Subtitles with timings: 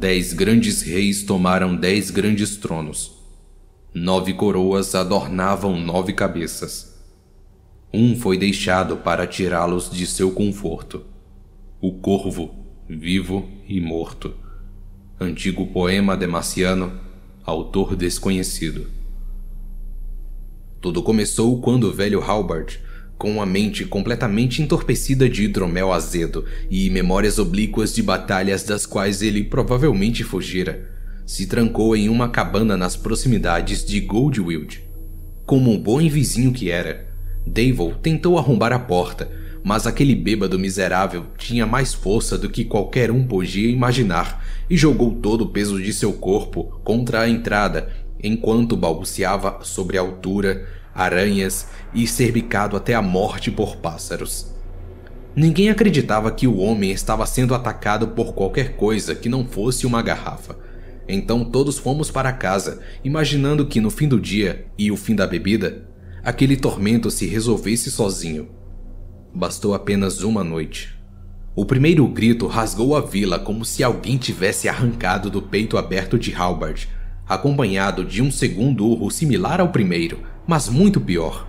[0.00, 3.18] Dez grandes reis tomaram dez grandes tronos.
[3.92, 7.02] Nove coroas adornavam nove cabeças.
[7.92, 11.02] Um foi deixado para tirá-los de seu conforto.
[11.80, 12.54] O corvo,
[12.88, 14.32] vivo e morto.
[15.18, 16.92] Antigo poema de Marciano,
[17.42, 18.86] autor desconhecido.
[20.80, 22.78] Tudo começou quando o velho Halbert
[23.18, 29.20] com a mente completamente entorpecida de hidromel azedo e memórias oblíquas de batalhas das quais
[29.20, 30.88] ele provavelmente fugira,
[31.26, 34.82] se trancou em uma cabana nas proximidades de Goldwild.
[35.44, 37.08] Como um bom vizinho que era,
[37.44, 39.28] Davol tentou arrombar a porta,
[39.64, 45.16] mas aquele bêbado miserável tinha mais força do que qualquer um podia imaginar e jogou
[45.16, 47.92] todo o peso de seu corpo contra a entrada
[48.22, 50.66] enquanto balbuciava sobre a altura
[50.98, 54.54] aranhas e ser bicado até a morte por pássaros.
[55.34, 60.02] Ninguém acreditava que o homem estava sendo atacado por qualquer coisa que não fosse uma
[60.02, 60.58] garrafa.
[61.06, 65.26] Então todos fomos para casa, imaginando que no fim do dia e o fim da
[65.26, 65.88] bebida,
[66.24, 68.48] aquele tormento se resolvesse sozinho.
[69.32, 70.98] Bastou apenas uma noite.
[71.54, 76.34] O primeiro grito rasgou a vila como se alguém tivesse arrancado do peito aberto de
[76.34, 76.88] Halbert,
[77.28, 81.46] acompanhado de um segundo urro similar ao primeiro, mas muito pior.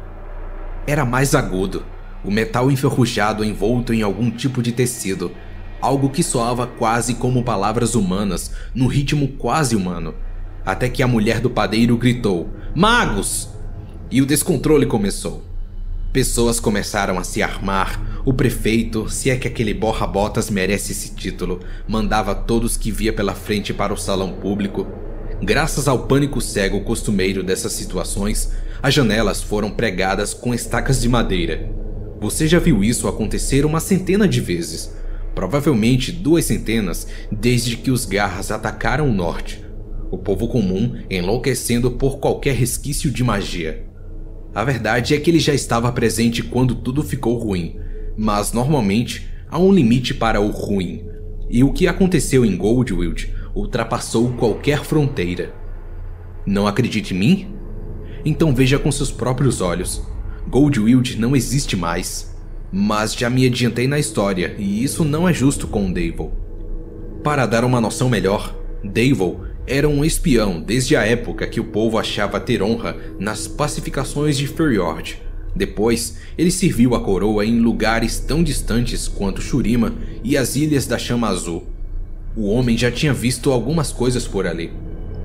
[0.86, 1.86] Era mais agudo,
[2.22, 5.32] o metal enferrujado envolto em algum tipo de tecido,
[5.80, 10.14] algo que soava quase como palavras humanas, num ritmo quase humano,
[10.66, 13.48] até que a mulher do padeiro gritou: Magos!
[14.12, 15.46] E o descontrole começou.
[16.12, 18.22] Pessoas começaram a se armar.
[18.26, 23.36] O prefeito, se é que aquele borra-botas merece esse título, mandava todos que via pela
[23.36, 25.09] frente para o salão público.
[25.42, 28.52] Graças ao pânico cego costumeiro dessas situações,
[28.84, 31.72] as janelas foram pregadas com estacas de madeira.
[32.20, 34.94] Você já viu isso acontecer uma centena de vezes.
[35.34, 39.64] Provavelmente duas centenas desde que os garras atacaram o norte.
[40.12, 43.86] O povo comum enlouquecendo por qualquer resquício de magia.
[44.54, 47.80] A verdade é que ele já estava presente quando tudo ficou ruim,
[48.18, 51.06] mas normalmente há um limite para o ruim,
[51.50, 55.54] e o que aconteceu em Goldwild ultrapassou qualquer fronteira.
[56.46, 57.56] Não acredite em mim?
[58.26, 60.02] Então veja com seus próprios olhos.
[60.48, 62.36] Goldwild não existe mais.
[62.72, 66.34] Mas já me adiantei na história, e isso não é justo com Davol.
[67.24, 71.98] Para dar uma noção melhor, Davol era um espião desde a época que o povo
[71.98, 75.22] achava ter honra nas pacificações de Fjord.
[75.56, 79.94] Depois, ele serviu a coroa em lugares tão distantes quanto Shurima
[80.24, 81.79] e as Ilhas da Chama Azul.
[82.40, 84.72] O homem já tinha visto algumas coisas por ali.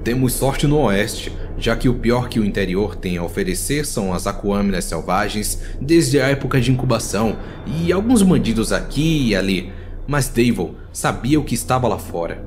[0.03, 4.13] Temos sorte no oeste, já que o pior que o interior tem a oferecer são
[4.13, 9.73] as aquâminas selvagens desde a época de incubação e alguns bandidos aqui e ali,
[10.09, 12.45] mas Davol sabia o que estava lá fora.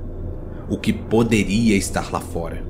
[0.69, 2.61] O que poderia estar lá fora.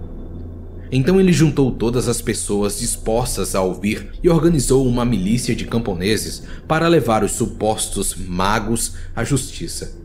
[0.91, 6.43] Então ele juntou todas as pessoas dispostas a ouvir e organizou uma milícia de camponeses
[6.67, 9.97] para levar os supostos magos à justiça.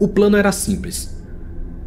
[0.00, 1.19] O plano era simples.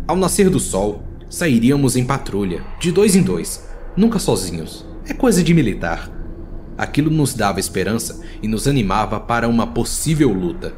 [0.06, 3.66] Ao nascer do sol, sairíamos em patrulha, de dois em dois,
[3.96, 4.86] nunca sozinhos.
[5.08, 6.12] É coisa de militar.
[6.78, 10.74] Aquilo nos dava esperança e nos animava para uma possível luta.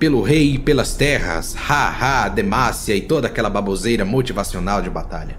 [0.00, 5.38] Pelo rei e pelas terras, ha ha, Demácia e toda aquela baboseira motivacional de batalha.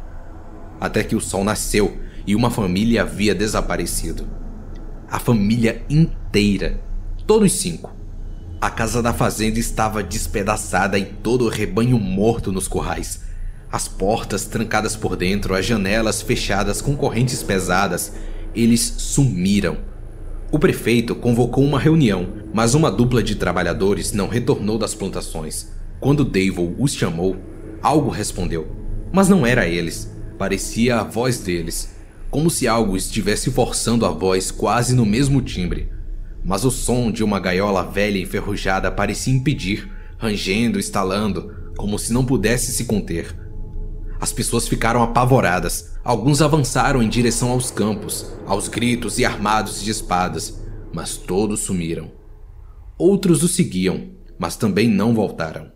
[0.79, 4.25] Até que o sol nasceu e uma família havia desaparecido.
[5.09, 6.79] A família inteira,
[7.27, 7.91] todos cinco.
[8.61, 13.31] A casa da fazenda estava despedaçada e todo o rebanho morto nos currais
[13.72, 18.11] as portas trancadas por dentro, as janelas fechadas com correntes pesadas,
[18.53, 19.77] eles sumiram.
[20.51, 25.71] O prefeito convocou uma reunião, mas uma dupla de trabalhadores não retornou das plantações.
[26.01, 27.38] Quando Davol os chamou,
[27.81, 28.67] algo respondeu,
[29.13, 31.95] mas não era eles, parecia a voz deles,
[32.29, 35.89] como se algo estivesse forçando a voz quase no mesmo timbre.
[36.44, 42.25] Mas o som de uma gaiola velha enferrujada parecia impedir, rangendo, estalando, como se não
[42.25, 43.36] pudesse se conter.
[44.19, 45.94] As pessoas ficaram apavoradas.
[46.04, 50.62] Alguns avançaram em direção aos campos, aos gritos e armados de espadas,
[50.94, 52.12] mas todos sumiram.
[52.98, 55.71] Outros o seguiam, mas também não voltaram.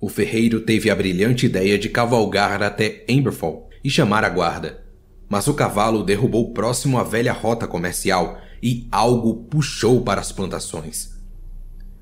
[0.00, 4.82] O ferreiro teve a brilhante ideia de cavalgar até Amberfall e chamar a guarda.
[5.28, 11.10] Mas o cavalo derrubou próximo à velha rota comercial e algo puxou para as plantações.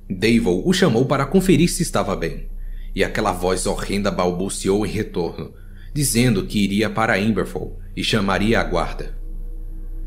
[0.09, 2.47] Davol o chamou para conferir se estava bem,
[2.95, 5.53] e aquela voz horrenda balbuciou em retorno,
[5.93, 9.19] dizendo que iria para Amberfall e chamaria a guarda.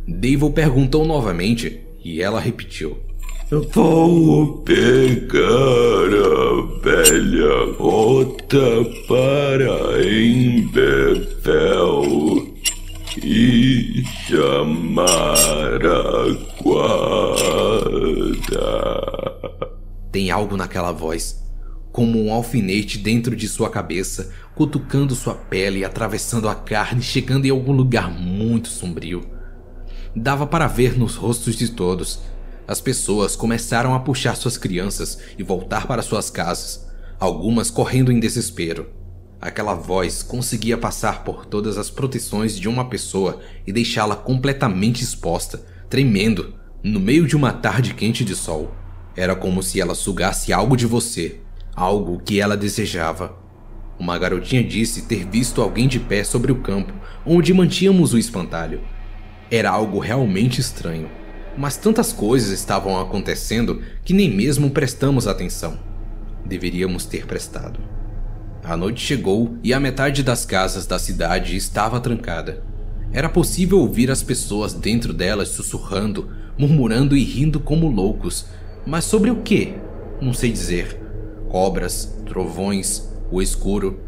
[0.08, 3.00] Davol perguntou novamente e ela repetiu:
[3.74, 11.26] Vou pegar a velha rota para Emberfell
[13.24, 15.36] e chamar
[16.62, 17.86] guarda.
[20.12, 21.44] Tem algo naquela voz,
[21.92, 27.50] como um alfinete dentro de sua cabeça, cutucando sua pele, atravessando a carne, chegando em
[27.52, 29.22] algum lugar muito sombrio.
[30.16, 32.22] Dava para ver nos rostos de todos
[32.68, 36.88] as pessoas começaram a puxar suas crianças e voltar para suas casas,
[37.20, 38.88] algumas correndo em desespero.
[39.46, 45.64] Aquela voz conseguia passar por todas as proteções de uma pessoa e deixá-la completamente exposta,
[45.88, 48.74] tremendo, no meio de uma tarde quente de sol.
[49.16, 51.42] Era como se ela sugasse algo de você,
[51.76, 53.38] algo que ela desejava.
[54.00, 56.92] Uma garotinha disse ter visto alguém de pé sobre o campo
[57.24, 58.82] onde mantínhamos o espantalho.
[59.52, 61.08] Era algo realmente estranho
[61.58, 65.80] mas tantas coisas estavam acontecendo que nem mesmo prestamos atenção.
[66.46, 67.95] Deveríamos ter prestado.
[68.68, 72.64] A noite chegou e a metade das casas da cidade estava trancada.
[73.14, 78.48] Era possível ouvir as pessoas dentro delas sussurrando, murmurando e rindo como loucos.
[78.84, 79.76] Mas sobre o que?
[80.20, 81.00] Não sei dizer.
[81.48, 84.00] Cobras, trovões, o escuro,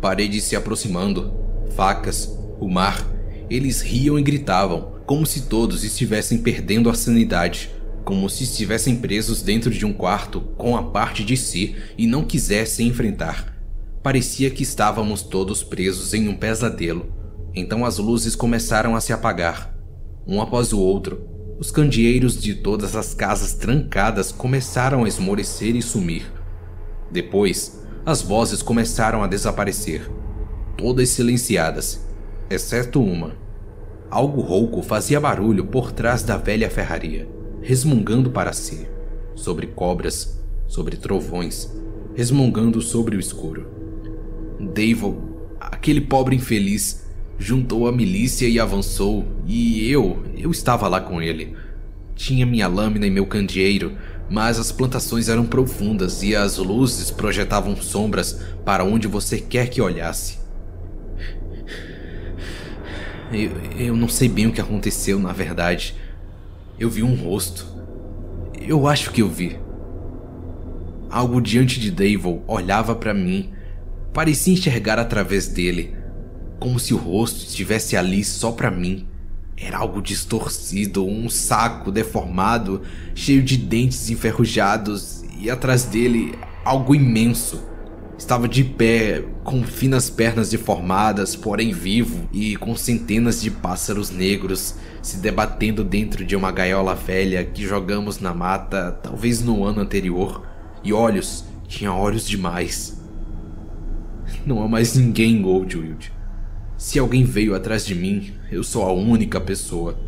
[0.00, 1.34] paredes se aproximando,
[1.74, 3.04] facas, o mar.
[3.50, 7.68] Eles riam e gritavam, como se todos estivessem perdendo a sanidade,
[8.04, 12.22] como se estivessem presos dentro de um quarto com a parte de si e não
[12.22, 13.57] quisessem enfrentar.
[14.08, 17.12] Parecia que estávamos todos presos em um pesadelo.
[17.54, 19.74] Então as luzes começaram a se apagar,
[20.26, 21.28] um após o outro.
[21.58, 26.24] Os candeeiros de todas as casas trancadas começaram a esmorecer e sumir.
[27.10, 30.10] Depois, as vozes começaram a desaparecer,
[30.74, 32.00] todas silenciadas,
[32.48, 33.36] exceto uma
[34.10, 37.28] Algo rouco fazia barulho por trás da velha ferraria,
[37.60, 38.88] resmungando para si,
[39.34, 41.70] sobre cobras, sobre trovões,
[42.14, 43.76] resmungando sobre o escuro.
[44.74, 47.06] Davon, aquele pobre infeliz,
[47.38, 51.56] juntou a milícia e avançou, e eu, eu estava lá com ele.
[52.14, 53.96] Tinha minha lâmina e meu candeeiro,
[54.28, 59.80] mas as plantações eram profundas e as luzes projetavam sombras para onde você quer que
[59.80, 60.38] olhasse.
[63.32, 65.94] Eu, eu não sei bem o que aconteceu, na verdade.
[66.78, 67.66] Eu vi um rosto.
[68.60, 69.58] Eu acho que eu vi.
[71.10, 73.50] Algo diante de Davol olhava para mim.
[74.18, 75.94] Parecia enxergar através dele,
[76.58, 79.06] como se o rosto estivesse ali só para mim.
[79.56, 82.82] Era algo distorcido, um saco deformado,
[83.14, 87.62] cheio de dentes enferrujados, e atrás dele algo imenso.
[88.18, 94.74] Estava de pé, com finas pernas deformadas, porém vivo, e com centenas de pássaros negros
[95.00, 100.44] se debatendo dentro de uma gaiola velha que jogamos na mata, talvez no ano anterior.
[100.82, 102.97] E olhos, tinha olhos demais.
[104.48, 106.10] Não há mais ninguém Goldwild.
[106.78, 110.00] Se alguém veio atrás de mim, eu sou a única pessoa.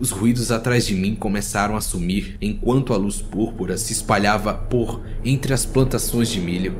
[0.00, 5.02] Os ruídos atrás de mim começaram a sumir enquanto a luz púrpura se espalhava por
[5.22, 6.78] entre as plantações de milho.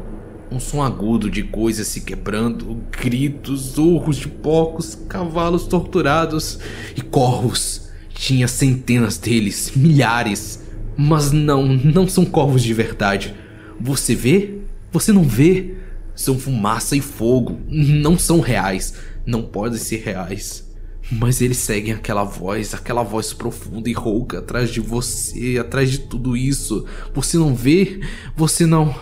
[0.51, 6.59] Um som agudo de coisas se quebrando, gritos, urros de porcos, cavalos torturados
[6.97, 7.91] e corvos.
[8.15, 10.63] Tinha centenas deles, milhares.
[10.97, 13.35] Mas não, não são corvos de verdade.
[13.79, 14.61] Você vê?
[14.91, 15.85] Você não vê?
[16.17, 17.61] São fumaça e fogo.
[17.69, 18.95] Não são reais.
[19.25, 20.67] Não podem ser reais.
[21.13, 25.99] Mas eles seguem aquela voz, aquela voz profunda e rouca atrás de você, atrás de
[25.99, 26.85] tudo isso.
[27.15, 28.01] Você não vê?
[28.35, 28.93] Você não.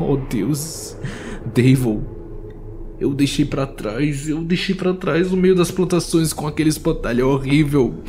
[0.00, 0.96] Oh Deus,
[1.54, 2.02] Davon,
[2.98, 7.28] eu deixei para trás, eu deixei para trás no meio das plantações com aquele espantalho
[7.28, 8.02] horrível.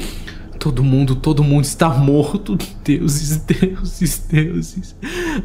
[0.58, 2.58] Todo mundo, todo mundo está morto.
[2.84, 4.96] Deuses, deuses, deuses.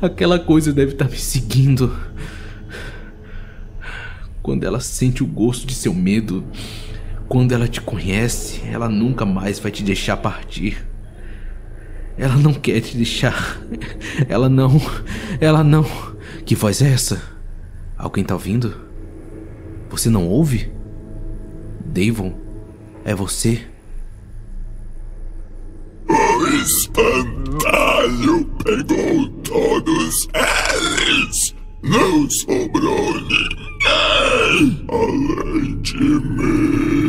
[0.00, 1.94] Aquela coisa deve estar tá me seguindo.
[4.42, 6.44] Quando ela sente o gosto de seu medo,
[7.28, 10.84] quando ela te conhece, ela nunca mais vai te deixar partir.
[12.18, 13.58] Ela não quer te deixar.
[14.28, 14.78] Ela não.
[15.40, 15.86] Ela não.
[16.44, 17.22] Que voz é essa?
[17.96, 18.74] Alguém tá ouvindo?
[19.88, 20.70] Você não ouve?
[21.86, 22.34] Davon,
[23.04, 23.62] é você?
[26.08, 31.54] O espantalho pegou todos eles!
[31.82, 33.61] Não sobrou ninguém
[34.34, 37.01] I Ale Jimmy!